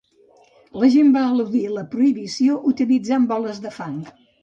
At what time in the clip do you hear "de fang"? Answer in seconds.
3.69-3.99